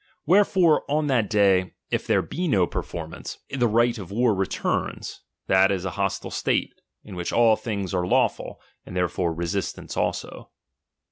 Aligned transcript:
Wherefore 0.25 0.83
on 0.89 1.05
that 1.13 1.29
day, 1.29 1.75
if 1.91 2.07
there 2.07 2.23
be 2.23 2.47
no 2.47 2.65
performance, 2.65 3.37
the 3.51 3.67
right 3.67 3.95
of 3.99 4.09
war 4.09 4.33
returns, 4.33 5.21
that 5.45 5.71
is 5.71 5.85
a 5.85 5.91
hostile 5.91 6.31
state, 6.31 6.73
in 7.03 7.15
which 7.15 7.31
all 7.31 7.55
things 7.55 7.93
are 7.93 8.07
lawful, 8.07 8.59
and 8.83 8.95
therefore 8.95 9.31
resistance 9.31 9.95
also. 9.95 10.49